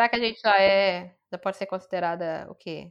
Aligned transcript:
Será 0.00 0.08
que 0.08 0.16
a 0.16 0.18
gente 0.18 0.40
já 0.40 0.58
é. 0.58 1.14
Já 1.30 1.36
pode 1.36 1.58
ser 1.58 1.66
considerada 1.66 2.46
o 2.48 2.54
quê? 2.54 2.90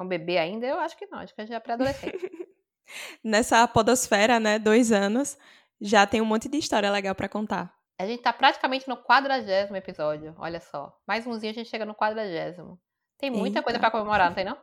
Um 0.00 0.08
bebê 0.08 0.38
ainda? 0.38 0.66
Eu 0.66 0.80
acho 0.80 0.96
que 0.96 1.06
não, 1.06 1.18
acho 1.18 1.34
que 1.34 1.42
a 1.42 1.44
gente 1.44 1.54
é 1.54 1.60
pré-adolescente. 1.60 2.16
Nessa 3.22 3.68
podosfera, 3.68 4.40
né, 4.40 4.58
dois 4.58 4.92
anos, 4.92 5.36
já 5.78 6.06
tem 6.06 6.22
um 6.22 6.24
monte 6.24 6.48
de 6.48 6.56
história 6.56 6.90
legal 6.90 7.14
pra 7.14 7.28
contar. 7.28 7.70
A 8.00 8.06
gente 8.06 8.22
tá 8.22 8.32
praticamente 8.32 8.88
no 8.88 8.96
quadragésimo 8.96 9.76
episódio, 9.76 10.34
olha 10.38 10.58
só. 10.58 10.90
Mais 11.06 11.26
umzinho 11.26 11.50
a 11.50 11.54
gente 11.54 11.68
chega 11.68 11.84
no 11.84 11.94
quadragésimo. 11.94 12.80
Tem 13.18 13.28
muita 13.28 13.58
Eita. 13.58 13.62
coisa 13.62 13.78
pra 13.78 13.90
comemorar, 13.90 14.30
não 14.30 14.34
tem 14.34 14.46
não? 14.46 14.56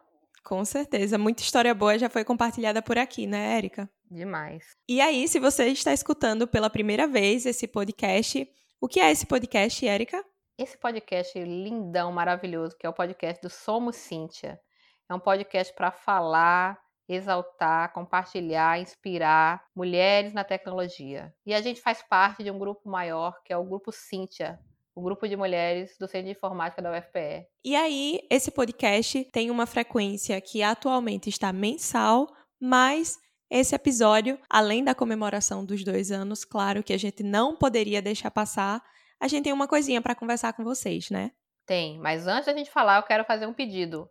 Com 0.43 0.65
certeza, 0.65 1.19
muita 1.19 1.43
história 1.43 1.75
boa 1.75 1.99
já 1.99 2.09
foi 2.09 2.25
compartilhada 2.25 2.81
por 2.81 2.97
aqui, 2.97 3.27
né, 3.27 3.55
Érica? 3.55 3.87
Demais. 4.09 4.75
E 4.89 4.99
aí, 4.99 5.27
se 5.27 5.39
você 5.39 5.67
está 5.67 5.93
escutando 5.93 6.47
pela 6.47 6.67
primeira 6.67 7.07
vez 7.07 7.45
esse 7.45 7.67
podcast, 7.67 8.51
o 8.81 8.87
que 8.87 8.99
é 8.99 9.11
esse 9.11 9.27
podcast, 9.27 9.87
Érica? 9.87 10.25
Esse 10.59 10.75
podcast 10.75 11.37
lindão, 11.39 12.11
maravilhoso, 12.11 12.75
que 12.75 12.87
é 12.87 12.89
o 12.89 12.93
podcast 12.93 13.39
do 13.39 13.47
Somos 13.47 13.95
Cíntia. 13.95 14.59
É 15.07 15.13
um 15.13 15.19
podcast 15.19 15.71
para 15.75 15.91
falar, 15.91 16.79
exaltar, 17.07 17.93
compartilhar, 17.93 18.79
inspirar 18.79 19.63
mulheres 19.75 20.33
na 20.33 20.43
tecnologia. 20.43 21.31
E 21.45 21.53
a 21.53 21.61
gente 21.61 21.79
faz 21.79 22.01
parte 22.01 22.43
de 22.43 22.49
um 22.49 22.57
grupo 22.57 22.89
maior, 22.89 23.39
que 23.45 23.53
é 23.53 23.57
o 23.57 23.63
Grupo 23.63 23.91
Cíntia, 23.91 24.59
o 24.95 25.01
grupo 25.03 25.27
de 25.27 25.37
mulheres 25.37 25.95
do 25.99 26.07
Centro 26.07 26.25
de 26.25 26.31
Informática 26.31 26.81
da 26.81 26.91
UFPE. 26.91 27.45
E 27.63 27.75
aí, 27.75 28.19
esse 28.27 28.49
podcast 28.49 29.25
tem 29.25 29.51
uma 29.51 29.67
frequência 29.67 30.41
que 30.41 30.63
atualmente 30.63 31.29
está 31.29 31.53
mensal, 31.53 32.25
mas 32.59 33.15
esse 33.47 33.75
episódio, 33.75 34.39
além 34.49 34.83
da 34.83 34.95
comemoração 34.95 35.63
dos 35.63 35.83
dois 35.83 36.11
anos, 36.11 36.43
claro 36.43 36.81
que 36.81 36.93
a 36.93 36.97
gente 36.97 37.21
não 37.21 37.55
poderia 37.55 38.01
deixar 38.01 38.31
passar, 38.31 38.81
a 39.19 39.27
gente 39.27 39.43
tem 39.43 39.53
uma 39.53 39.67
coisinha 39.67 40.01
para 40.01 40.15
conversar 40.15 40.53
com 40.53 40.63
vocês, 40.63 41.09
né? 41.09 41.31
Tem, 41.65 41.99
mas 41.99 42.27
antes 42.27 42.45
da 42.45 42.53
gente 42.53 42.71
falar, 42.71 42.97
eu 42.97 43.03
quero 43.03 43.25
fazer 43.25 43.45
um 43.45 43.53
pedido. 43.53 44.09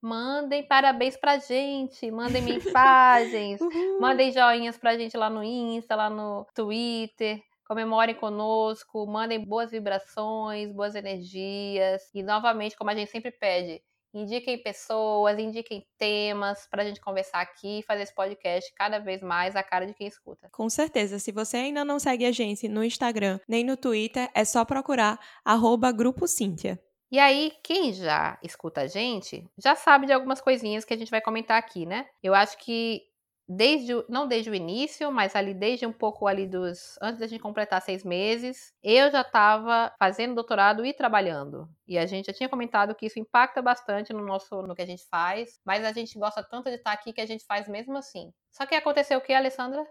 Mandem 0.00 0.62
parabéns 0.66 1.16
pra 1.16 1.38
gente, 1.38 2.10
mandem 2.10 2.42
mensagens, 2.44 3.58
Mandem 3.98 4.30
joinhas 4.30 4.76
pra 4.76 4.96
gente 4.96 5.16
lá 5.16 5.30
no 5.30 5.42
Insta, 5.42 5.96
lá 5.96 6.10
no 6.10 6.46
Twitter. 6.54 7.42
Comemorem 7.66 8.14
conosco, 8.14 9.06
mandem 9.06 9.42
boas 9.42 9.70
vibrações, 9.70 10.70
boas 10.70 10.94
energias. 10.94 12.10
E 12.14 12.22
novamente, 12.22 12.76
como 12.76 12.90
a 12.90 12.94
gente 12.94 13.10
sempre 13.10 13.30
pede, 13.30 13.82
indiquem 14.14 14.62
pessoas, 14.62 15.38
indiquem 15.38 15.86
temas 15.98 16.66
pra 16.70 16.84
gente 16.84 17.00
conversar 17.00 17.40
aqui 17.40 17.80
e 17.80 17.82
fazer 17.82 18.04
esse 18.04 18.14
podcast 18.14 18.72
cada 18.74 18.98
vez 18.98 19.20
mais 19.20 19.56
a 19.56 19.62
cara 19.62 19.86
de 19.86 19.94
quem 19.94 20.06
escuta. 20.06 20.48
Com 20.52 20.70
certeza, 20.70 21.18
se 21.18 21.32
você 21.32 21.56
ainda 21.56 21.84
não 21.84 21.98
segue 21.98 22.24
a 22.24 22.32
gente 22.32 22.68
no 22.68 22.84
Instagram 22.84 23.40
nem 23.48 23.64
no 23.64 23.76
Twitter, 23.76 24.30
é 24.34 24.44
só 24.44 24.64
procurar 24.64 25.18
arroba 25.44 25.90
Grupo 25.90 26.26
Cíntia. 26.28 26.80
E 27.10 27.18
aí, 27.18 27.52
quem 27.62 27.92
já 27.92 28.38
escuta 28.42 28.82
a 28.82 28.86
gente, 28.86 29.48
já 29.56 29.76
sabe 29.76 30.06
de 30.06 30.12
algumas 30.12 30.40
coisinhas 30.40 30.84
que 30.84 30.92
a 30.92 30.96
gente 30.96 31.10
vai 31.10 31.20
comentar 31.20 31.56
aqui, 31.56 31.86
né? 31.86 32.06
Eu 32.22 32.34
acho 32.34 32.58
que 32.58 33.02
desde 33.46 33.94
o- 33.94 34.04
não 34.08 34.26
desde 34.26 34.50
o 34.50 34.54
início, 34.54 35.10
mas 35.12 35.36
ali 35.36 35.52
desde 35.54 35.86
um 35.86 35.92
pouco 35.92 36.26
ali 36.26 36.46
dos 36.46 36.96
antes 37.02 37.20
da 37.20 37.26
gente 37.26 37.40
completar 37.40 37.80
seis 37.82 38.02
meses, 38.04 38.72
eu 38.82 39.10
já 39.10 39.20
estava 39.20 39.92
fazendo 39.98 40.34
doutorado 40.34 40.84
e 40.84 40.92
trabalhando. 40.94 41.68
E 41.86 41.98
a 41.98 42.06
gente 42.06 42.26
já 42.26 42.32
tinha 42.32 42.48
comentado 42.48 42.94
que 42.94 43.06
isso 43.06 43.18
impacta 43.18 43.60
bastante 43.60 44.12
no 44.12 44.24
nosso 44.24 44.62
no 44.62 44.74
que 44.74 44.82
a 44.82 44.86
gente 44.86 45.04
faz, 45.10 45.60
mas 45.64 45.84
a 45.84 45.92
gente 45.92 46.18
gosta 46.18 46.42
tanto 46.42 46.70
de 46.70 46.76
estar 46.76 46.92
aqui 46.92 47.12
que 47.12 47.20
a 47.20 47.26
gente 47.26 47.44
faz 47.44 47.68
mesmo 47.68 47.96
assim. 47.96 48.32
Só 48.50 48.64
que 48.66 48.74
aconteceu 48.74 49.18
o 49.18 49.22
que, 49.22 49.32
Alessandra? 49.32 49.82
A 49.82 49.84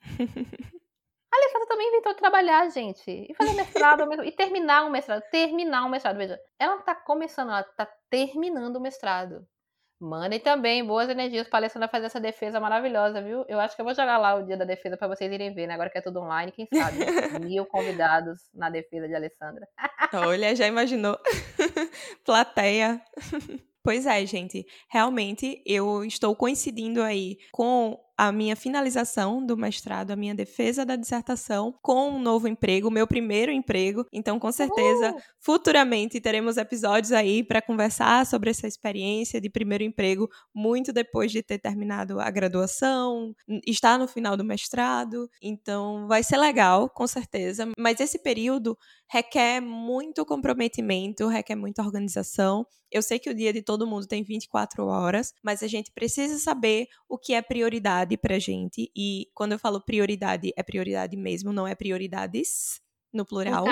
Alessandra 1.36 1.68
também 1.68 1.88
inventou 1.88 2.14
trabalhar, 2.14 2.68
gente. 2.70 3.10
E 3.10 3.34
fazer 3.34 3.52
mestrado 3.54 4.24
e 4.24 4.32
terminar 4.32 4.84
o 4.84 4.90
mestrado. 4.90 5.22
Terminar 5.30 5.84
o 5.84 5.88
mestrado. 5.88 6.16
Veja, 6.16 6.40
ela 6.58 6.76
não 6.76 6.82
tá 6.82 6.94
começando, 6.94 7.50
ela 7.50 7.62
tá 7.62 7.86
terminando 8.10 8.76
o 8.76 8.80
mestrado. 8.80 9.46
Mandem 9.98 10.38
também 10.38 10.84
boas 10.84 11.08
energias 11.08 11.48
pra 11.48 11.58
Alessandra 11.58 11.88
fazer 11.88 12.06
essa 12.06 12.20
defesa 12.20 12.60
maravilhosa, 12.60 13.22
viu? 13.22 13.44
Eu 13.48 13.58
acho 13.58 13.74
que 13.74 13.80
eu 13.80 13.84
vou 13.84 13.94
jogar 13.94 14.18
lá 14.18 14.34
o 14.34 14.42
dia 14.42 14.56
da 14.56 14.64
defesa 14.64 14.96
pra 14.96 15.08
vocês 15.08 15.32
irem 15.32 15.54
ver, 15.54 15.66
né? 15.66 15.74
Agora 15.74 15.88
que 15.88 15.96
é 15.96 16.02
tudo 16.02 16.20
online, 16.20 16.52
quem 16.52 16.66
sabe? 16.66 16.98
Mil 17.48 17.64
convidados 17.64 18.38
na 18.52 18.68
defesa 18.68 19.08
de 19.08 19.14
Alessandra. 19.14 19.66
Olha, 20.12 20.54
já 20.54 20.66
imaginou? 20.66 21.18
Plateia. 22.24 23.00
Pois 23.86 24.04
é, 24.04 24.26
gente. 24.26 24.66
Realmente 24.90 25.62
eu 25.64 26.04
estou 26.04 26.34
coincidindo 26.34 27.00
aí 27.00 27.38
com 27.52 27.96
a 28.16 28.32
minha 28.32 28.56
finalização 28.56 29.44
do 29.44 29.56
mestrado, 29.56 30.10
a 30.10 30.16
minha 30.16 30.34
defesa 30.34 30.84
da 30.84 30.96
dissertação, 30.96 31.74
com 31.82 32.10
um 32.10 32.18
novo 32.18 32.48
emprego, 32.48 32.90
meu 32.90 33.06
primeiro 33.06 33.52
emprego. 33.52 34.06
Então, 34.12 34.38
com 34.38 34.50
certeza, 34.50 35.10
Uhul! 35.10 35.20
futuramente 35.38 36.20
teremos 36.20 36.56
episódios 36.56 37.12
aí 37.12 37.44
para 37.44 37.60
conversar 37.60 38.24
sobre 38.26 38.50
essa 38.50 38.66
experiência 38.66 39.40
de 39.40 39.50
primeiro 39.50 39.84
emprego, 39.84 40.28
muito 40.54 40.92
depois 40.92 41.30
de 41.30 41.42
ter 41.42 41.58
terminado 41.58 42.18
a 42.20 42.30
graduação, 42.30 43.34
estar 43.66 43.98
no 43.98 44.08
final 44.08 44.36
do 44.36 44.44
mestrado. 44.44 45.28
Então, 45.42 46.06
vai 46.06 46.22
ser 46.22 46.38
legal, 46.38 46.88
com 46.88 47.06
certeza. 47.06 47.68
Mas 47.78 48.00
esse 48.00 48.18
período 48.18 48.76
requer 49.08 49.60
muito 49.60 50.24
comprometimento, 50.24 51.28
requer 51.28 51.54
muita 51.54 51.82
organização. 51.82 52.66
Eu 52.96 53.02
sei 53.02 53.18
que 53.18 53.28
o 53.28 53.34
dia 53.34 53.52
de 53.52 53.60
todo 53.60 53.86
mundo 53.86 54.06
tem 54.06 54.22
24 54.22 54.86
horas, 54.86 55.34
mas 55.42 55.62
a 55.62 55.66
gente 55.66 55.92
precisa 55.92 56.38
saber 56.38 56.88
o 57.06 57.18
que 57.18 57.34
é 57.34 57.42
prioridade 57.42 58.16
pra 58.16 58.38
gente. 58.38 58.90
E 58.96 59.28
quando 59.34 59.52
eu 59.52 59.58
falo 59.58 59.82
prioridade, 59.82 60.50
é 60.56 60.62
prioridade 60.62 61.14
mesmo, 61.14 61.52
não 61.52 61.66
é 61.66 61.74
prioridades 61.74 62.80
no 63.12 63.26
plural. 63.26 63.66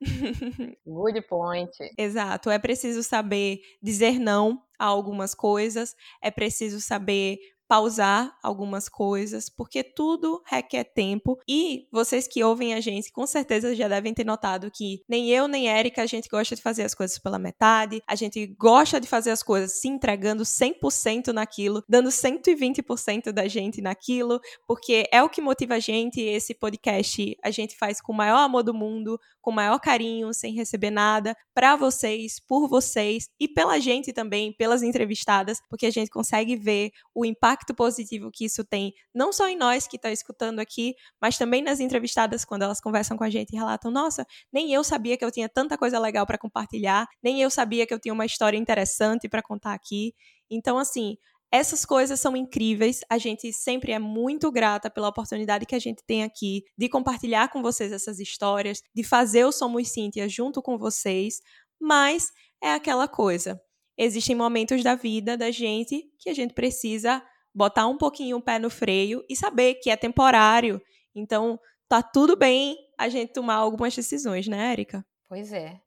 Good 0.86 1.20
point. 1.28 1.70
Exato, 1.98 2.48
é 2.48 2.58
preciso 2.58 3.02
saber 3.02 3.60
dizer 3.82 4.18
não 4.18 4.62
a 4.78 4.86
algumas 4.86 5.34
coisas, 5.34 5.94
é 6.22 6.30
preciso 6.30 6.80
saber 6.80 7.38
pausar 7.70 8.36
algumas 8.42 8.88
coisas, 8.88 9.48
porque 9.48 9.84
tudo 9.84 10.42
requer 10.44 10.82
tempo. 10.82 11.38
E 11.48 11.86
vocês 11.92 12.26
que 12.26 12.42
ouvem 12.42 12.74
a 12.74 12.80
gente, 12.80 13.12
com 13.12 13.24
certeza 13.28 13.76
já 13.76 13.86
devem 13.86 14.12
ter 14.12 14.26
notado 14.26 14.72
que 14.72 15.04
nem 15.08 15.30
eu 15.30 15.46
nem 15.46 15.68
Érica 15.68 16.02
a 16.02 16.06
gente 16.06 16.28
gosta 16.28 16.56
de 16.56 16.62
fazer 16.62 16.82
as 16.82 16.94
coisas 16.94 17.16
pela 17.20 17.38
metade, 17.38 18.02
a 18.08 18.16
gente 18.16 18.44
gosta 18.58 19.00
de 19.00 19.06
fazer 19.06 19.30
as 19.30 19.40
coisas 19.40 19.80
se 19.80 19.86
entregando 19.86 20.42
100% 20.42 21.28
naquilo, 21.28 21.84
dando 21.88 22.08
120% 22.08 23.30
da 23.30 23.46
gente 23.46 23.80
naquilo, 23.80 24.40
porque 24.66 25.06
é 25.12 25.22
o 25.22 25.28
que 25.28 25.40
motiva 25.40 25.74
a 25.74 25.78
gente. 25.78 26.20
Esse 26.20 26.52
podcast 26.54 27.38
a 27.40 27.52
gente 27.52 27.76
faz 27.76 28.00
com 28.00 28.12
o 28.12 28.16
maior 28.16 28.38
amor 28.38 28.64
do 28.64 28.74
mundo, 28.74 29.16
com 29.40 29.52
o 29.52 29.54
maior 29.54 29.78
carinho, 29.78 30.34
sem 30.34 30.54
receber 30.54 30.90
nada, 30.90 31.36
para 31.54 31.76
vocês, 31.76 32.40
por 32.40 32.68
vocês 32.68 33.28
e 33.38 33.46
pela 33.46 33.78
gente 33.78 34.12
também, 34.12 34.52
pelas 34.52 34.82
entrevistadas, 34.82 35.58
porque 35.70 35.86
a 35.86 35.90
gente 35.90 36.10
consegue 36.10 36.56
ver 36.56 36.90
o 37.14 37.24
impacto 37.24 37.59
positivo 37.74 38.30
que 38.32 38.44
isso 38.44 38.64
tem, 38.64 38.92
não 39.14 39.32
só 39.32 39.48
em 39.48 39.56
nós 39.56 39.86
que 39.86 39.96
está 39.96 40.10
escutando 40.10 40.58
aqui, 40.60 40.94
mas 41.20 41.38
também 41.38 41.62
nas 41.62 41.80
entrevistadas 41.80 42.44
quando 42.44 42.62
elas 42.62 42.80
conversam 42.80 43.16
com 43.16 43.24
a 43.24 43.30
gente 43.30 43.52
e 43.52 43.56
relatam: 43.56 43.90
nossa, 43.90 44.26
nem 44.52 44.72
eu 44.72 44.82
sabia 44.82 45.16
que 45.16 45.24
eu 45.24 45.30
tinha 45.30 45.48
tanta 45.48 45.76
coisa 45.78 45.98
legal 45.98 46.26
para 46.26 46.38
compartilhar, 46.38 47.06
nem 47.22 47.40
eu 47.40 47.50
sabia 47.50 47.86
que 47.86 47.94
eu 47.94 48.00
tinha 48.00 48.14
uma 48.14 48.26
história 48.26 48.56
interessante 48.56 49.28
para 49.28 49.42
contar 49.42 49.74
aqui. 49.74 50.14
Então, 50.50 50.78
assim, 50.78 51.16
essas 51.52 51.84
coisas 51.84 52.20
são 52.20 52.36
incríveis. 52.36 53.00
A 53.10 53.18
gente 53.18 53.52
sempre 53.52 53.92
é 53.92 53.98
muito 53.98 54.50
grata 54.52 54.88
pela 54.88 55.08
oportunidade 55.08 55.66
que 55.66 55.74
a 55.74 55.78
gente 55.80 56.02
tem 56.06 56.22
aqui 56.22 56.64
de 56.78 56.88
compartilhar 56.88 57.48
com 57.48 57.60
vocês 57.60 57.90
essas 57.92 58.20
histórias, 58.20 58.82
de 58.94 59.02
fazer 59.02 59.44
o 59.44 59.52
Somos 59.52 59.88
Cíntia 59.88 60.28
junto 60.28 60.62
com 60.62 60.78
vocês. 60.78 61.40
Mas 61.80 62.30
é 62.62 62.72
aquela 62.72 63.08
coisa. 63.08 63.60
Existem 63.98 64.36
momentos 64.36 64.82
da 64.82 64.94
vida 64.94 65.36
da 65.36 65.50
gente 65.50 66.04
que 66.18 66.30
a 66.30 66.34
gente 66.34 66.54
precisa 66.54 67.22
botar 67.54 67.86
um 67.86 67.96
pouquinho 67.96 68.36
o 68.36 68.42
pé 68.42 68.58
no 68.58 68.70
freio 68.70 69.24
e 69.28 69.36
saber 69.36 69.74
que 69.74 69.90
é 69.90 69.96
temporário. 69.96 70.80
Então, 71.14 71.58
tá 71.88 72.02
tudo 72.02 72.36
bem 72.36 72.76
a 72.98 73.08
gente 73.08 73.32
tomar 73.32 73.56
algumas 73.56 73.94
decisões, 73.94 74.46
né, 74.46 74.72
Érica? 74.72 75.04
Pois 75.28 75.52
é. 75.52 75.80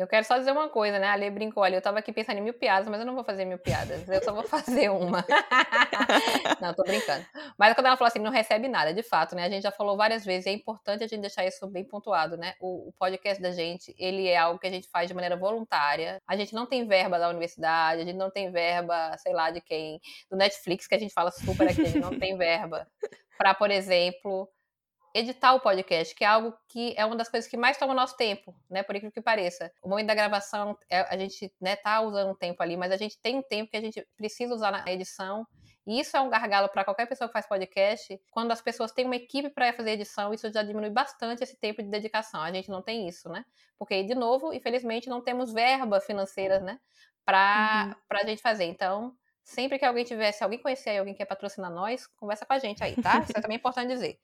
Eu 0.00 0.08
quero 0.08 0.24
só 0.24 0.38
dizer 0.38 0.50
uma 0.50 0.68
coisa, 0.68 0.98
né? 0.98 1.08
A 1.08 1.14
Lê 1.14 1.30
brincou 1.30 1.62
ali. 1.62 1.74
Eu 1.74 1.82
tava 1.82 1.98
aqui 1.98 2.12
pensando 2.12 2.38
em 2.38 2.40
mil 2.40 2.54
piadas, 2.54 2.88
mas 2.88 3.00
eu 3.00 3.06
não 3.06 3.14
vou 3.14 3.22
fazer 3.22 3.44
mil 3.44 3.58
piadas. 3.58 4.08
Eu 4.08 4.22
só 4.22 4.32
vou 4.32 4.44
fazer 4.48 4.88
uma. 4.88 5.24
não, 6.60 6.72
tô 6.72 6.82
brincando. 6.82 7.24
Mas 7.58 7.74
quando 7.74 7.86
ela 7.86 7.96
falou 7.96 8.08
assim, 8.08 8.18
não 8.18 8.30
recebe 8.30 8.66
nada, 8.66 8.94
de 8.94 9.02
fato, 9.02 9.36
né? 9.36 9.44
A 9.44 9.50
gente 9.50 9.62
já 9.62 9.70
falou 9.70 9.96
várias 9.96 10.24
vezes, 10.24 10.46
é 10.46 10.52
importante 10.52 11.04
a 11.04 11.06
gente 11.06 11.20
deixar 11.20 11.44
isso 11.44 11.66
bem 11.66 11.84
pontuado, 11.84 12.36
né? 12.36 12.54
O, 12.60 12.88
o 12.88 12.92
podcast 12.98 13.42
da 13.42 13.52
gente, 13.52 13.94
ele 13.98 14.26
é 14.26 14.38
algo 14.38 14.58
que 14.58 14.66
a 14.66 14.70
gente 14.70 14.88
faz 14.88 15.08
de 15.08 15.14
maneira 15.14 15.36
voluntária. 15.36 16.20
A 16.26 16.34
gente 16.36 16.54
não 16.54 16.66
tem 16.66 16.86
verba 16.86 17.18
da 17.18 17.28
universidade, 17.28 18.00
a 18.00 18.04
gente 18.04 18.16
não 18.16 18.30
tem 18.30 18.50
verba, 18.50 19.16
sei 19.18 19.34
lá, 19.34 19.50
de 19.50 19.60
quem, 19.60 20.00
do 20.30 20.36
Netflix, 20.36 20.86
que 20.86 20.94
a 20.94 20.98
gente 20.98 21.12
fala 21.12 21.30
super 21.30 21.68
aqui, 21.68 21.82
a 21.82 21.84
gente 21.84 21.98
não 21.98 22.16
tem 22.18 22.36
verba 22.36 22.86
para, 23.40 23.54
por 23.54 23.70
exemplo, 23.70 24.46
editar 25.14 25.54
o 25.54 25.60
podcast, 25.60 26.14
que 26.14 26.24
é 26.24 26.26
algo 26.26 26.54
que 26.68 26.94
é 26.96 27.04
uma 27.04 27.16
das 27.16 27.28
coisas 27.28 27.50
que 27.50 27.56
mais 27.56 27.76
toma 27.76 27.92
nosso 27.94 28.16
tempo, 28.16 28.54
né? 28.68 28.82
Por 28.82 28.94
incrível 28.94 29.12
que 29.12 29.20
pareça. 29.20 29.72
O 29.82 29.88
momento 29.88 30.06
da 30.06 30.14
gravação, 30.14 30.78
é, 30.88 31.00
a 31.00 31.16
gente 31.16 31.52
né, 31.60 31.76
tá 31.76 32.00
usando 32.00 32.30
um 32.30 32.34
tempo 32.34 32.62
ali, 32.62 32.76
mas 32.76 32.92
a 32.92 32.96
gente 32.96 33.18
tem 33.18 33.38
um 33.38 33.42
tempo 33.42 33.70
que 33.70 33.76
a 33.76 33.80
gente 33.80 34.06
precisa 34.16 34.54
usar 34.54 34.70
na 34.70 34.84
edição. 34.90 35.46
E 35.86 35.98
isso 35.98 36.16
é 36.16 36.20
um 36.20 36.28
gargalo 36.28 36.68
para 36.68 36.84
qualquer 36.84 37.06
pessoa 37.06 37.26
que 37.26 37.32
faz 37.32 37.46
podcast. 37.46 38.20
Quando 38.30 38.52
as 38.52 38.60
pessoas 38.60 38.92
têm 38.92 39.06
uma 39.06 39.16
equipe 39.16 39.50
para 39.50 39.72
fazer 39.72 39.92
edição, 39.92 40.32
isso 40.32 40.52
já 40.52 40.62
diminui 40.62 40.90
bastante 40.90 41.42
esse 41.42 41.56
tempo 41.56 41.82
de 41.82 41.88
dedicação. 41.88 42.40
A 42.40 42.52
gente 42.52 42.70
não 42.70 42.82
tem 42.82 43.08
isso, 43.08 43.28
né? 43.28 43.44
Porque, 43.78 44.02
de 44.04 44.14
novo, 44.14 44.52
infelizmente, 44.52 45.08
não 45.08 45.20
temos 45.20 45.52
verba 45.52 46.00
financeira, 46.00 46.60
né? 46.60 46.78
Para 47.24 47.96
uhum. 48.12 48.18
a 48.18 48.26
gente 48.26 48.42
fazer. 48.42 48.64
Então, 48.64 49.16
sempre 49.42 49.78
que 49.78 49.84
alguém 49.84 50.04
tiver, 50.04 50.30
se 50.32 50.44
alguém 50.44 50.60
conhecer 50.60 50.98
alguém 50.98 51.14
que 51.14 51.18
quer 51.18 51.24
patrocinar 51.24 51.70
nós, 51.70 52.06
conversa 52.06 52.46
com 52.46 52.52
a 52.52 52.58
gente 52.58 52.84
aí, 52.84 52.94
tá? 52.94 53.20
Isso 53.28 53.32
é 53.36 53.40
também 53.40 53.56
importante 53.56 53.88
dizer. 53.88 54.18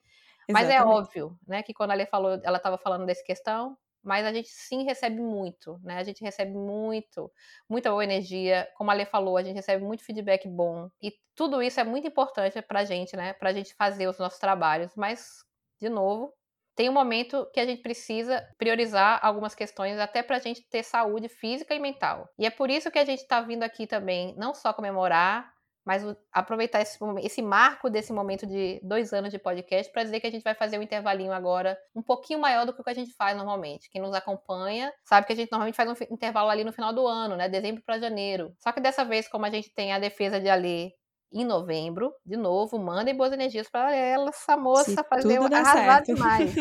Mas 0.49 0.69
é 0.69 0.81
óbvio, 0.81 1.37
né, 1.47 1.61
que 1.63 1.73
quando 1.73 1.91
a 1.91 1.93
Lê 1.93 2.05
falou, 2.05 2.39
ela 2.43 2.57
estava 2.57 2.77
falando 2.77 3.05
dessa 3.05 3.23
questão, 3.23 3.77
mas 4.03 4.25
a 4.25 4.31
gente 4.33 4.47
sim 4.49 4.83
recebe 4.85 5.21
muito, 5.21 5.79
né? 5.83 5.97
A 5.97 6.03
gente 6.03 6.23
recebe 6.23 6.53
muito, 6.53 7.29
muita 7.69 7.89
boa 7.89 8.03
energia. 8.03 8.69
Como 8.75 8.89
a 8.89 8.93
Lê 8.93 9.05
falou, 9.05 9.35
a 9.37 9.43
gente 9.43 9.55
recebe 9.55 9.83
muito 9.83 10.03
feedback 10.05 10.47
bom. 10.47 10.89
E 11.01 11.11
tudo 11.35 11.61
isso 11.61 11.79
é 11.79 11.83
muito 11.83 12.07
importante 12.07 12.61
pra 12.61 12.85
gente, 12.85 13.17
né? 13.17 13.33
Pra 13.33 13.51
gente 13.51 13.73
fazer 13.75 14.07
os 14.07 14.17
nossos 14.17 14.39
trabalhos. 14.39 14.93
Mas, 14.95 15.43
de 15.81 15.89
novo, 15.89 16.33
tem 16.75 16.89
um 16.89 16.93
momento 16.93 17.49
que 17.53 17.59
a 17.59 17.65
gente 17.65 17.81
precisa 17.81 18.47
priorizar 18.57 19.19
algumas 19.25 19.53
questões 19.55 19.99
até 19.99 20.23
para 20.23 20.37
a 20.37 20.39
gente 20.39 20.61
ter 20.69 20.83
saúde 20.83 21.27
física 21.27 21.73
e 21.75 21.79
mental. 21.79 22.29
E 22.39 22.45
é 22.45 22.49
por 22.49 22.69
isso 22.69 22.89
que 22.91 22.99
a 22.99 23.05
gente 23.05 23.21
está 23.21 23.41
vindo 23.41 23.63
aqui 23.63 23.85
também, 23.87 24.33
não 24.37 24.53
só 24.53 24.71
comemorar 24.71 25.51
mas 25.87 26.03
aproveitar 26.33 26.81
esse, 26.81 26.99
esse 27.23 27.41
marco 27.41 27.89
desse 27.89 28.11
momento 28.11 28.45
de 28.45 28.77
dois 28.83 29.13
anos 29.13 29.31
de 29.31 29.39
podcast 29.39 29.89
para 29.89 30.03
dizer 30.03 30.19
que 30.19 30.27
a 30.27 30.29
gente 30.29 30.43
vai 30.43 30.53
fazer 30.53 30.77
um 30.77 30.81
intervalinho 30.81 31.31
agora 31.31 31.79
um 31.95 32.01
pouquinho 32.01 32.39
maior 32.39 32.65
do 32.65 32.73
que 32.73 32.81
o 32.81 32.83
que 32.83 32.89
a 32.89 32.93
gente 32.93 33.13
faz 33.13 33.37
normalmente. 33.37 33.89
Quem 33.89 34.01
nos 34.01 34.13
acompanha 34.13 34.91
sabe 35.05 35.25
que 35.25 35.31
a 35.31 35.35
gente 35.37 35.49
normalmente 35.49 35.77
faz 35.77 35.89
um 35.89 36.13
intervalo 36.13 36.49
ali 36.49 36.65
no 36.65 36.73
final 36.73 36.91
do 36.91 37.07
ano, 37.07 37.37
né? 37.37 37.47
Dezembro 37.47 37.81
para 37.85 37.97
janeiro. 37.99 38.53
Só 38.59 38.73
que 38.73 38.81
dessa 38.81 39.05
vez, 39.05 39.29
como 39.29 39.45
a 39.45 39.49
gente 39.49 39.73
tem 39.73 39.93
a 39.93 39.99
defesa 39.99 40.41
de 40.41 40.49
Ali 40.49 40.93
em 41.31 41.43
novembro, 41.43 42.13
de 42.25 42.37
novo, 42.37 42.79
mandem 42.79 43.15
boas 43.15 43.33
energias 43.33 43.69
para 43.69 43.93
ela, 43.93 44.29
essa 44.29 44.55
moça 44.55 44.91
Se 44.91 45.03
fazer 45.03 45.37
arrasar 45.37 46.05
certo. 46.05 46.05
demais. 46.05 46.55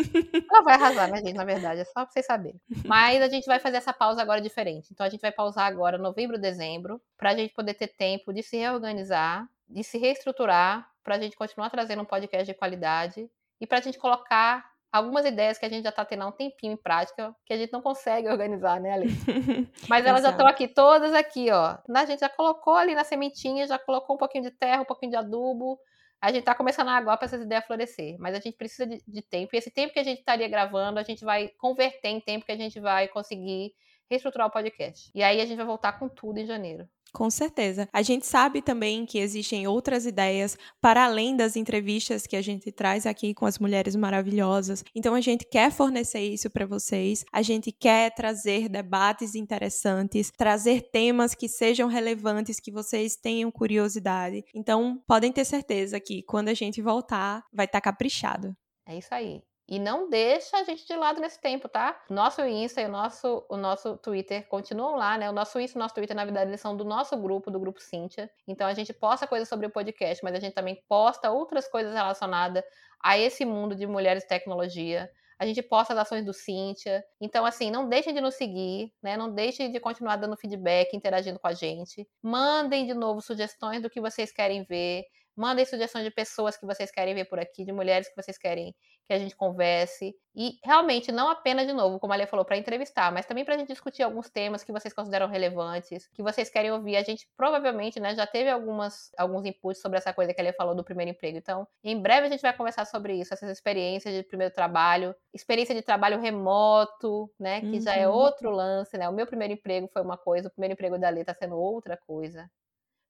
ela 0.51 0.63
vai 0.63 0.75
arrasar, 0.75 1.11
né, 1.11 1.19
gente? 1.19 1.35
Na 1.35 1.45
verdade, 1.45 1.81
é 1.81 1.85
só 1.85 1.93
para 1.95 2.07
vocês 2.07 2.27
saberem. 2.27 2.61
Mas 2.85 3.23
a 3.23 3.29
gente 3.29 3.47
vai 3.47 3.61
fazer 3.61 3.77
essa 3.77 3.93
pausa 3.93 4.21
agora 4.21 4.41
diferente. 4.41 4.89
Então 4.93 5.07
a 5.07 5.09
gente 5.09 5.21
vai 5.21 5.33
pausar 5.33 5.67
agora 5.67 5.97
novembro, 5.99 6.39
dezembro, 6.39 7.01
para 7.17 7.31
a 7.31 7.37
gente 7.37 7.55
poder 7.55 7.75
ter 7.75 7.89
tempo 7.89 8.33
de 8.33 8.43
se 8.43 8.57
reorganizar, 8.57 9.49
de 9.69 9.83
se 9.85 9.99
reestruturar, 9.99 10.89
para 11.03 11.15
a 11.15 11.21
gente 11.21 11.37
continuar 11.37 11.71
trazendo 11.71 12.03
um 12.03 12.07
podcast 12.07 12.47
de 12.47 12.59
qualidade 12.59 13.31
e 13.61 13.67
para 13.67 13.79
a 13.79 13.81
gente 13.81 13.99
colocar 13.99 14.65
algumas 14.97 15.25
ideias 15.25 15.59
que 15.59 15.67
a 15.67 15.69
gente 15.69 15.85
já 15.85 15.91
está 15.91 16.05
tendo 16.05 16.23
há 16.23 16.27
um 16.27 16.33
tempinho 16.33 16.73
em 16.73 16.77
prática, 16.77 17.35
que 17.45 17.53
a 17.53 17.57
gente 17.57 17.73
não 17.73 17.81
consegue 17.81 18.29
organizar, 18.29 18.81
né, 18.81 18.93
Ale? 18.93 19.07
Mas 19.89 20.05
elas 20.05 20.23
já 20.23 20.31
estão 20.31 20.47
aqui, 20.47 20.67
todas 20.69 21.13
aqui, 21.13 21.51
ó. 21.51 21.79
A 21.95 22.05
gente 22.05 22.21
já 22.21 22.29
colocou 22.29 22.75
ali 22.75 22.95
na 22.95 23.05
sementinha, 23.05 23.67
já 23.67 23.79
colocou 23.79 24.17
um 24.17 24.19
pouquinho 24.19 24.45
de 24.45 24.51
terra, 24.51 24.83
um 24.83 24.87
pouquinho 24.87 25.11
de 25.11 25.17
adubo. 25.17 25.79
A 26.21 26.29
gente 26.29 26.41
está 26.41 26.55
começando 26.55 26.89
a 26.89 26.97
aguar 26.97 27.19
para 27.19 27.27
essas 27.27 27.43
ideias 27.43 27.67
florescer, 27.67 28.17
mas 28.19 28.35
a 28.35 28.41
gente 28.41 28.57
precisa 28.57 28.87
de, 28.87 29.03
de 29.07 29.23
tempo. 29.23 29.55
E 29.55 29.59
esse 29.59 29.71
tempo 29.71 29.93
que 29.93 30.01
a 30.01 30.05
gente 30.05 30.19
estaria 30.19 30.49
gravando, 30.49 30.99
a 30.99 31.03
gente 31.03 31.25
vai 31.25 31.49
converter 31.59 32.09
em 32.09 32.21
tempo 32.21 32.47
que 32.47 32.53
a 32.53 32.57
gente 32.57 32.81
vai 32.81 33.09
conseguir 33.09 33.73
reestruturar 34.11 34.49
o 34.49 34.51
podcast. 34.51 35.11
E 35.15 35.23
aí 35.23 35.41
a 35.41 35.45
gente 35.45 35.57
vai 35.57 35.67
voltar 35.67 35.99
com 35.99 36.09
tudo 36.09 36.39
em 36.39 36.47
janeiro. 36.47 36.89
Com 37.17 37.31
certeza. 37.31 37.89
A 37.95 38.03
gente 38.03 38.27
sabe 38.27 38.61
também 38.61 39.07
que 39.07 39.19
existem 39.19 39.67
outras 39.67 40.05
ideias 40.05 40.55
para 40.83 41.07
além 41.07 41.35
das 41.35 41.57
entrevistas 41.57 42.27
que 42.27 42.37
a 42.37 42.43
gente 42.43 42.71
traz 42.71 43.07
aqui 43.07 43.33
com 43.33 43.47
as 43.47 43.59
mulheres 43.59 43.97
maravilhosas. 43.97 44.85
Então 44.95 45.15
a 45.15 45.21
gente 45.23 45.47
quer 45.51 45.73
fornecer 45.73 46.21
isso 46.21 46.51
para 46.51 46.67
vocês. 46.67 47.25
A 47.33 47.41
gente 47.41 47.73
quer 47.73 48.15
trazer 48.15 48.69
debates 48.69 49.35
interessantes, 49.35 50.31
trazer 50.37 50.91
temas 50.91 51.35
que 51.35 51.49
sejam 51.49 51.89
relevantes, 51.89 52.61
que 52.61 52.71
vocês 52.71 53.17
tenham 53.17 53.51
curiosidade. 53.51 54.45
Então 54.55 55.03
podem 55.07 55.33
ter 55.33 55.47
certeza 55.47 55.99
que 55.99 56.23
quando 56.23 56.51
a 56.51 56.55
gente 56.55 56.83
voltar, 56.83 57.43
vai 57.51 57.65
estar 57.65 57.81
tá 57.81 57.91
caprichado. 57.91 58.55
É 58.87 58.99
isso 58.99 59.15
aí. 59.15 59.41
E 59.69 59.79
não 59.81 60.09
deixa 60.09 60.59
a 60.59 60.63
gente 60.63 60.87
de 60.87 60.95
lado 60.95 61.21
nesse 61.21 61.41
tempo, 61.41 61.69
tá? 61.69 62.01
Nosso 62.09 62.45
Insta 62.45 62.81
e 62.81 62.85
o 62.85 62.89
nosso, 62.89 63.45
o 63.49 63.57
nosso 63.57 63.97
Twitter 63.99 64.47
continuam 64.49 64.95
lá, 64.95 65.19
né? 65.19 65.29
O 65.29 65.33
nosso 65.33 65.59
Insta 65.59 65.77
e 65.77 65.81
o 65.81 65.83
nosso 65.83 65.95
Twitter, 65.95 66.15
na 66.15 66.25
verdade, 66.25 66.51
eles 66.51 66.61
são 66.61 66.77
do 66.77 66.85
nosso 66.85 67.17
grupo, 67.17 67.51
do 67.51 67.59
grupo 67.59 67.81
Cíntia. 67.81 68.31
Então 68.47 68.67
a 68.67 68.75
gente 68.75 68.93
posta 68.93 69.27
coisas 69.27 69.49
sobre 69.49 69.67
o 69.67 69.71
podcast, 69.71 70.23
mas 70.23 70.35
a 70.35 70.41
gente 70.41 70.55
também 70.55 70.81
posta 70.89 71.31
outras 71.33 71.69
coisas 71.69 71.93
relacionadas 71.93 72.63
a 73.03 73.19
esse 73.19 73.45
mundo 73.45 73.75
de 73.75 73.87
mulheres 73.87 74.23
e 74.23 74.29
tecnologia. 74.29 75.11
A 75.39 75.45
gente 75.45 75.63
posta 75.63 75.93
as 75.93 75.99
ações 75.99 76.25
do 76.25 76.33
Cíntia. 76.33 77.05
Então, 77.21 77.45
assim, 77.45 77.71
não 77.71 77.89
deixem 77.89 78.15
de 78.15 78.21
nos 78.21 78.37
seguir, 78.37 78.93
né? 79.03 79.17
Não 79.17 79.33
deixem 79.33 79.71
de 79.71 79.79
continuar 79.79 80.17
dando 80.17 80.37
feedback, 80.37 80.97
interagindo 80.97 81.39
com 81.39 81.47
a 81.49 81.53
gente. 81.53 82.09
Mandem 82.23 82.87
de 82.87 82.95
novo 82.95 83.21
sugestões 83.21 83.83
do 83.83 83.91
que 83.91 84.01
vocês 84.01 84.33
querem 84.33 84.65
ver. 84.65 85.05
Mandem 85.37 85.65
sugestões 85.65 86.05
de 86.05 86.11
pessoas 86.11 86.57
que 86.57 86.65
vocês 86.65 86.91
querem 86.91 87.15
ver 87.15 87.27
por 87.27 87.39
aqui, 87.39 87.65
de 87.65 87.73
mulheres 87.73 88.09
que 88.09 88.17
vocês 88.17 88.39
querem 88.39 88.75
que 89.07 89.13
a 89.13 89.19
gente 89.19 89.37
converse. 89.37 90.15
E 90.35 90.59
realmente, 90.65 91.13
não 91.13 91.31
apenas, 91.31 91.67
de 91.67 91.73
novo, 91.73 91.99
como 91.99 92.13
a 92.13 92.17
Lia 92.17 92.27
falou, 92.27 92.45
para 92.45 92.57
entrevistar, 92.57 93.13
mas 93.13 93.25
também 93.25 93.45
para 93.45 93.55
a 93.55 93.59
gente 93.59 93.69
discutir 93.69 94.03
alguns 94.03 94.29
temas 94.29 94.65
que 94.65 94.73
vocês 94.73 94.93
consideram 94.93 95.29
relevantes, 95.29 96.09
que 96.09 96.23
vocês 96.23 96.51
querem 96.51 96.71
ouvir. 96.73 96.97
A 96.97 97.03
gente 97.03 97.27
provavelmente 97.37 98.01
né, 98.01 98.15
já 98.15 98.27
teve 98.27 98.51
algumas, 98.51 99.11
alguns 99.17 99.45
inputs 99.47 99.81
sobre 99.81 99.99
essa 99.99 100.13
coisa 100.13 100.35
que 100.35 100.41
a 100.41 100.45
Lia 100.45 100.53
falou 100.53 100.75
do 100.75 100.85
primeiro 100.85 101.13
emprego. 101.13 101.39
Então, 101.39 101.67
em 101.83 102.01
breve 102.01 102.27
a 102.27 102.31
gente 102.31 102.43
vai 102.43 102.55
conversar 102.55 102.85
sobre 102.85 103.15
isso, 103.15 103.33
essas 103.33 103.51
experiências 103.51 104.15
de 104.15 104.23
primeiro 104.25 104.53
trabalho, 104.53 105.15
experiência 105.33 105.75
de 105.75 105.83
trabalho 105.83 106.21
remoto, 106.21 107.31
né? 107.39 107.61
Que 107.61 107.77
uhum. 107.77 107.81
já 107.81 107.95
é 107.95 108.09
uhum. 108.09 108.15
outro 108.15 108.51
lance, 108.51 108.99
né? 108.99 109.09
O 109.09 109.13
meu 109.13 109.27
primeiro 109.27 109.55
emprego 109.55 109.89
foi 109.93 110.03
uma 110.03 110.19
coisa, 110.19 110.49
o 110.49 110.51
primeiro 110.51 110.73
emprego 110.73 110.99
da 110.99 111.11
Lia 111.11 111.23
está 111.23 111.35
sendo 111.35 111.57
outra 111.57 111.97
coisa. 111.97 112.51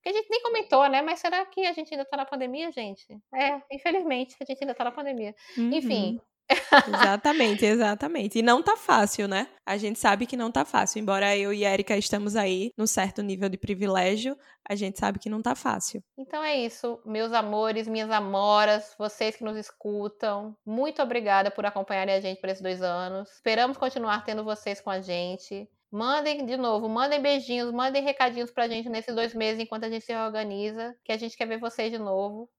Que 0.07 0.11
a 0.11 0.13
gente 0.13 0.31
nem 0.31 0.41
comentou, 0.41 0.89
né? 0.89 1.03
Mas 1.03 1.19
será 1.19 1.45
que 1.45 1.67
a 1.67 1.73
gente 1.73 1.93
ainda 1.93 2.05
tá 2.05 2.17
na 2.17 2.25
pandemia, 2.25 2.71
gente? 2.71 3.05
É, 3.35 3.61
infelizmente, 3.73 4.37
a 4.41 4.45
gente 4.45 4.63
ainda 4.63 4.73
tá 4.73 4.85
na 4.85 4.93
pandemia. 4.93 5.35
Uhum. 5.59 5.73
Enfim. 5.73 6.21
exatamente, 6.87 7.67
exatamente. 7.67 8.39
E 8.39 8.43
não 8.43 8.63
tá 8.63 8.77
fácil, 8.77 9.27
né? 9.27 9.49
A 9.67 9.77
gente 9.77 9.99
sabe 9.99 10.25
que 10.25 10.37
não 10.37 10.53
tá 10.53 10.65
fácil. 10.65 11.01
Embora 11.01 11.37
eu 11.37 11.53
e 11.53 11.65
Erika 11.65 11.97
estamos 11.97 12.37
aí 12.37 12.71
num 12.79 12.87
certo 12.87 13.21
nível 13.21 13.49
de 13.49 13.59
privilégio, 13.59 14.39
a 14.69 14.77
gente 14.77 14.97
sabe 14.97 15.19
que 15.19 15.29
não 15.29 15.43
tá 15.43 15.57
fácil. 15.57 16.01
Então 16.17 16.41
é 16.41 16.57
isso, 16.57 17.01
meus 17.05 17.33
amores, 17.33 17.89
minhas 17.89 18.09
amoras, 18.13 18.95
vocês 18.97 19.35
que 19.35 19.43
nos 19.43 19.57
escutam. 19.57 20.57
Muito 20.65 21.03
obrigada 21.03 21.51
por 21.51 21.67
acompanharem 21.67 22.15
a 22.15 22.21
gente 22.21 22.41
por 22.41 22.49
esses 22.49 22.63
dois 22.63 22.81
anos. 22.81 23.29
Esperamos 23.33 23.77
continuar 23.77 24.25
tendo 24.25 24.45
vocês 24.45 24.81
com 24.81 24.91
a 24.91 25.01
gente. 25.01 25.69
Mandem, 25.97 26.45
de 26.45 26.59
novo, 26.59 26.91
mandem 26.91 27.23
beijinhos, 27.23 27.73
mandem 27.73 28.05
recadinhos 28.05 28.51
pra 28.51 28.69
gente 28.69 28.87
nesses 28.87 29.15
dois 29.15 29.33
meses 29.33 29.59
enquanto 29.59 29.85
a 29.85 29.89
gente 29.89 30.05
se 30.05 30.15
organiza, 30.15 30.95
que 31.03 31.11
a 31.11 31.17
gente 31.17 31.35
quer 31.35 31.49
ver 31.49 31.59
vocês 31.59 31.91
de 31.91 31.97
novo, 31.97 32.51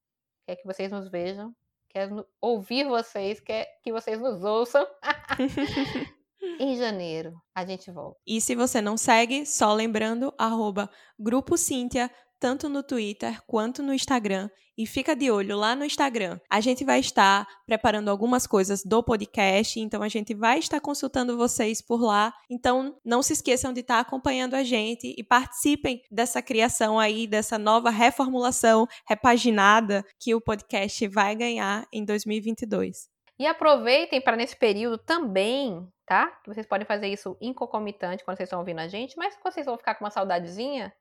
quer 0.47 0.55
que 0.55 0.65
vocês 0.65 0.91
nos 0.91 1.07
vejam, 1.07 1.53
quer 1.87 2.09
ouvir 2.41 2.87
vocês, 2.87 3.39
quer 3.39 3.67
que 3.83 3.91
vocês 3.91 4.19
nos 4.19 4.43
ouçam. 4.43 4.83
em 6.59 6.75
janeiro 6.77 7.31
a 7.53 7.63
gente 7.63 7.91
volta. 7.91 8.19
E 8.25 8.41
se 8.41 8.55
você 8.55 8.81
não 8.81 8.97
segue, 8.97 9.45
só 9.45 9.71
lembrando, 9.71 10.33
arroba 10.35 10.89
Grupo 11.19 11.57
Cíntia 11.57 12.09
tanto 12.39 12.69
no 12.69 12.83
Twitter 12.83 13.41
quanto 13.45 13.81
no 13.83 13.93
Instagram. 13.93 14.49
E 14.77 14.85
fica 14.85 15.15
de 15.15 15.31
olho 15.31 15.57
lá 15.57 15.75
no 15.75 15.83
Instagram. 15.83 16.39
A 16.47 16.61
gente 16.61 16.85
vai 16.85 16.99
estar 16.99 17.47
preparando 17.65 18.09
algumas 18.09 18.45
coisas 18.45 18.83
do 18.83 19.01
podcast, 19.01 19.79
então 19.79 20.03
a 20.03 20.07
gente 20.07 20.35
vai 20.35 20.59
estar 20.59 20.79
consultando 20.79 21.35
vocês 21.35 21.81
por 21.81 21.99
lá. 21.99 22.31
Então 22.47 22.95
não 23.03 23.23
se 23.23 23.33
esqueçam 23.33 23.73
de 23.73 23.79
estar 23.81 23.99
acompanhando 23.99 24.53
a 24.53 24.63
gente 24.63 25.15
e 25.17 25.23
participem 25.23 26.03
dessa 26.11 26.43
criação 26.43 26.99
aí, 26.99 27.25
dessa 27.25 27.57
nova 27.57 27.89
reformulação 27.89 28.87
repaginada 29.07 30.05
que 30.19 30.35
o 30.35 30.41
podcast 30.41 31.07
vai 31.07 31.35
ganhar 31.35 31.87
em 31.91 32.05
2022. 32.05 33.09
E 33.39 33.45
aproveitem 33.45 34.19
para 34.19 34.35
nesse 34.35 34.55
período 34.55 34.97
também, 34.97 35.87
tá? 36.05 36.39
Vocês 36.45 36.65
podem 36.65 36.87
fazer 36.87 37.07
isso 37.07 37.37
em 37.39 37.53
concomitante 37.53 38.23
quando 38.23 38.37
vocês 38.37 38.47
estão 38.47 38.59
ouvindo 38.59 38.79
a 38.79 38.87
gente, 38.87 39.15
mas 39.15 39.33
se 39.33 39.39
vocês 39.43 39.65
vão 39.65 39.77
ficar 39.77 39.95
com 39.95 40.03
uma 40.03 40.09
saudadezinha, 40.09 40.91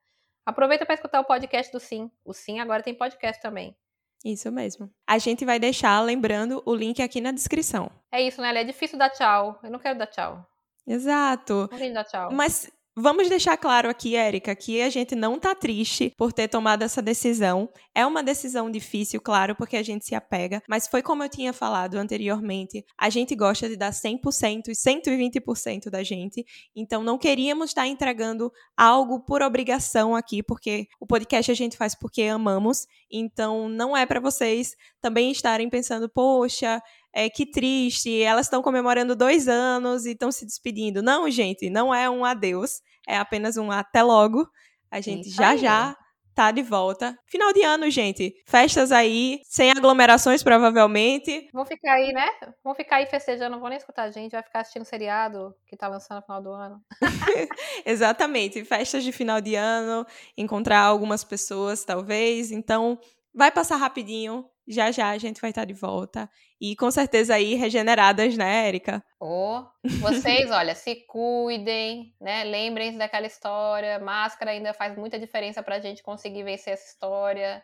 Aproveita 0.46 0.86
para 0.86 0.94
escutar 0.94 1.20
o 1.20 1.24
podcast 1.24 1.72
do 1.72 1.80
Sim. 1.80 2.08
O 2.24 2.32
Sim 2.32 2.60
agora 2.60 2.82
tem 2.82 2.94
podcast 2.94 3.42
também. 3.42 3.76
Isso 4.24 4.50
mesmo. 4.50 4.90
A 5.06 5.18
gente 5.18 5.44
vai 5.44 5.58
deixar, 5.58 6.00
lembrando, 6.00 6.62
o 6.64 6.74
link 6.74 7.02
aqui 7.02 7.20
na 7.20 7.32
descrição. 7.32 7.90
É 8.10 8.22
isso, 8.22 8.40
né? 8.40 8.56
É 8.60 8.64
difícil 8.64 8.96
dar 8.98 9.10
tchau. 9.10 9.58
Eu 9.62 9.70
não 9.70 9.78
quero 9.78 9.98
dar 9.98 10.06
tchau. 10.06 10.46
Exato. 10.86 11.68
Não 11.70 11.92
dar 11.92 12.04
tchau. 12.04 12.30
Mas 12.32 12.70
Vamos 12.98 13.28
deixar 13.28 13.58
claro 13.58 13.90
aqui, 13.90 14.16
Érica, 14.16 14.56
que 14.56 14.80
a 14.80 14.88
gente 14.88 15.14
não 15.14 15.38
tá 15.38 15.54
triste 15.54 16.14
por 16.16 16.32
ter 16.32 16.48
tomado 16.48 16.80
essa 16.80 17.02
decisão. 17.02 17.68
É 17.94 18.06
uma 18.06 18.22
decisão 18.22 18.70
difícil, 18.70 19.20
claro, 19.20 19.54
porque 19.54 19.76
a 19.76 19.82
gente 19.82 20.06
se 20.06 20.14
apega, 20.14 20.62
mas 20.66 20.88
foi 20.88 21.02
como 21.02 21.22
eu 21.22 21.28
tinha 21.28 21.52
falado 21.52 21.96
anteriormente, 21.96 22.82
a 22.96 23.10
gente 23.10 23.36
gosta 23.36 23.68
de 23.68 23.76
dar 23.76 23.90
100% 23.90 24.68
e 24.68 24.72
120% 24.72 25.90
da 25.90 26.02
gente, 26.02 26.42
então 26.74 27.02
não 27.02 27.18
queríamos 27.18 27.68
estar 27.68 27.86
entregando 27.86 28.50
algo 28.74 29.20
por 29.20 29.42
obrigação 29.42 30.16
aqui, 30.16 30.42
porque 30.42 30.86
o 30.98 31.06
podcast 31.06 31.52
a 31.52 31.54
gente 31.54 31.76
faz 31.76 31.94
porque 31.94 32.22
amamos, 32.22 32.86
então 33.10 33.68
não 33.68 33.94
é 33.94 34.06
para 34.06 34.20
vocês 34.20 34.74
também 35.02 35.30
estarem 35.30 35.68
pensando, 35.68 36.08
poxa, 36.08 36.80
é, 37.16 37.30
que 37.30 37.46
triste, 37.46 38.22
elas 38.22 38.44
estão 38.44 38.60
comemorando 38.60 39.16
dois 39.16 39.48
anos 39.48 40.04
e 40.04 40.10
estão 40.10 40.30
se 40.30 40.44
despedindo. 40.44 41.02
Não, 41.02 41.30
gente, 41.30 41.70
não 41.70 41.94
é 41.94 42.10
um 42.10 42.26
adeus, 42.26 42.82
é 43.08 43.16
apenas 43.16 43.56
um 43.56 43.70
até 43.70 44.02
logo. 44.02 44.46
A 44.90 45.00
gente 45.00 45.28
Isso 45.28 45.36
já 45.38 45.48
aí. 45.48 45.58
já 45.58 45.96
tá 46.34 46.50
de 46.50 46.62
volta. 46.62 47.18
Final 47.26 47.54
de 47.54 47.62
ano, 47.62 47.90
gente. 47.90 48.34
Festas 48.46 48.92
aí, 48.92 49.40
sem 49.44 49.70
aglomerações, 49.70 50.42
provavelmente. 50.42 51.48
Vou 51.54 51.64
ficar 51.64 51.94
aí, 51.94 52.12
né? 52.12 52.28
Vou 52.62 52.74
ficar 52.74 52.96
aí 52.96 53.06
festejando, 53.06 53.52
não 53.52 53.60
vou 53.60 53.70
nem 53.70 53.78
escutar 53.78 54.02
a 54.02 54.10
gente, 54.10 54.32
vai 54.32 54.42
ficar 54.42 54.60
assistindo 54.60 54.84
seriado 54.84 55.54
que 55.66 55.74
tá 55.74 55.88
lançando 55.88 56.18
no 56.18 56.22
final 56.22 56.42
do 56.42 56.50
ano. 56.52 56.82
Exatamente. 57.86 58.62
Festas 58.62 59.02
de 59.02 59.10
final 59.10 59.40
de 59.40 59.54
ano, 59.54 60.04
encontrar 60.36 60.82
algumas 60.82 61.24
pessoas, 61.24 61.82
talvez. 61.82 62.50
Então, 62.50 63.00
vai 63.34 63.50
passar 63.50 63.76
rapidinho. 63.76 64.44
Já 64.66 64.90
já 64.90 65.10
a 65.10 65.18
gente 65.18 65.40
vai 65.40 65.50
estar 65.50 65.64
de 65.64 65.74
volta. 65.74 66.28
E 66.60 66.74
com 66.74 66.90
certeza 66.90 67.34
aí 67.34 67.54
regeneradas, 67.54 68.36
né, 68.36 68.66
Érica? 68.66 69.04
Ô, 69.20 69.64
vocês, 70.00 70.50
olha, 70.50 70.74
se 70.74 71.06
cuidem, 71.06 72.14
né? 72.20 72.44
Lembrem-se 72.44 72.98
daquela 72.98 73.26
história. 73.26 73.98
Máscara 73.98 74.50
ainda 74.50 74.74
faz 74.74 74.96
muita 74.96 75.18
diferença 75.18 75.62
pra 75.62 75.78
gente 75.78 76.02
conseguir 76.02 76.42
vencer 76.42 76.72
essa 76.72 76.86
história. 76.86 77.62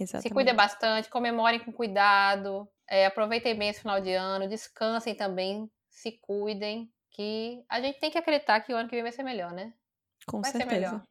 Exatamente. 0.00 0.28
Se 0.28 0.34
cuidem 0.34 0.54
bastante, 0.54 1.10
comemorem 1.10 1.58
com 1.58 1.72
cuidado, 1.72 2.68
é, 2.88 3.06
aproveitem 3.06 3.56
bem 3.56 3.68
esse 3.68 3.80
final 3.80 4.00
de 4.00 4.12
ano, 4.12 4.48
descansem 4.48 5.14
também, 5.14 5.68
se 5.90 6.12
cuidem, 6.12 6.88
que 7.10 7.64
a 7.68 7.80
gente 7.80 7.98
tem 7.98 8.10
que 8.10 8.18
acreditar 8.18 8.60
que 8.60 8.72
o 8.72 8.76
ano 8.76 8.88
que 8.88 8.94
vem 8.94 9.02
vai 9.02 9.12
ser 9.12 9.24
melhor, 9.24 9.52
né? 9.52 9.72
Com 10.24 10.40
Vai 10.40 10.52
certeza. 10.52 11.02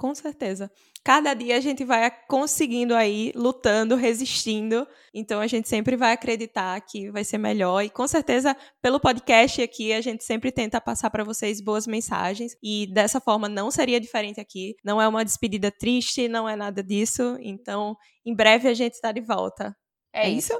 Com 0.00 0.14
certeza. 0.14 0.72
Cada 1.04 1.34
dia 1.34 1.58
a 1.58 1.60
gente 1.60 1.84
vai 1.84 2.10
conseguindo 2.26 2.94
aí, 2.96 3.32
lutando, 3.36 3.96
resistindo. 3.96 4.88
Então 5.12 5.42
a 5.42 5.46
gente 5.46 5.68
sempre 5.68 5.94
vai 5.94 6.12
acreditar 6.12 6.80
que 6.80 7.10
vai 7.10 7.22
ser 7.22 7.36
melhor. 7.36 7.82
E 7.82 7.90
com 7.90 8.08
certeza, 8.08 8.56
pelo 8.80 8.98
podcast 8.98 9.60
aqui, 9.60 9.92
a 9.92 10.00
gente 10.00 10.24
sempre 10.24 10.50
tenta 10.50 10.80
passar 10.80 11.10
para 11.10 11.22
vocês 11.22 11.60
boas 11.60 11.86
mensagens. 11.86 12.52
E 12.62 12.86
dessa 12.94 13.20
forma 13.20 13.46
não 13.46 13.70
seria 13.70 14.00
diferente 14.00 14.40
aqui. 14.40 14.74
Não 14.82 15.02
é 15.02 15.06
uma 15.06 15.22
despedida 15.22 15.70
triste, 15.70 16.28
não 16.28 16.48
é 16.48 16.56
nada 16.56 16.82
disso. 16.82 17.36
Então, 17.42 17.94
em 18.24 18.34
breve 18.34 18.70
a 18.70 18.74
gente 18.74 18.94
está 18.94 19.12
de 19.12 19.20
volta. 19.20 19.76
É, 20.14 20.22
É 20.24 20.30
isso. 20.30 20.54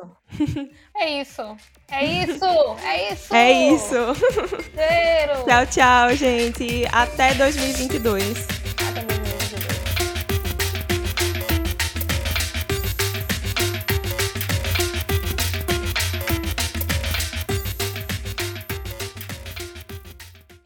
é 0.94 1.22
isso. 1.22 1.42
É 1.88 2.04
isso. 2.04 2.44
É 2.84 3.12
isso. 3.14 3.34
É 3.34 3.52
isso. 3.72 4.14
Cheiro. 4.74 5.44
tchau, 5.46 5.66
tchau, 5.66 6.14
gente. 6.14 6.84
Até 6.92 7.32
2022. 7.32 8.59